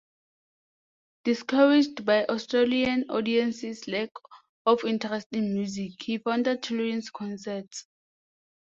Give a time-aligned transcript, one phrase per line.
[1.25, 4.09] Discouraged by Australian audiences' lack
[4.65, 7.85] of interest in music, he founded Children's Concerts.